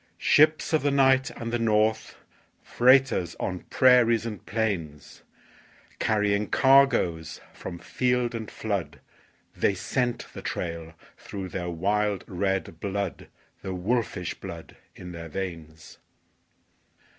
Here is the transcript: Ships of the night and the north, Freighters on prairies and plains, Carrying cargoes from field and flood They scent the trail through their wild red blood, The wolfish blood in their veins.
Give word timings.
Ships 0.17 0.73
of 0.73 0.81
the 0.81 0.89
night 0.89 1.29
and 1.29 1.53
the 1.53 1.59
north, 1.59 2.15
Freighters 2.63 3.35
on 3.39 3.59
prairies 3.69 4.25
and 4.25 4.43
plains, 4.43 5.21
Carrying 5.99 6.47
cargoes 6.47 7.39
from 7.53 7.77
field 7.77 8.33
and 8.33 8.49
flood 8.49 8.99
They 9.55 9.75
scent 9.75 10.25
the 10.33 10.41
trail 10.41 10.95
through 11.19 11.49
their 11.49 11.69
wild 11.69 12.23
red 12.27 12.79
blood, 12.79 13.27
The 13.61 13.75
wolfish 13.75 14.33
blood 14.33 14.75
in 14.95 15.11
their 15.11 15.29
veins. 15.29 15.99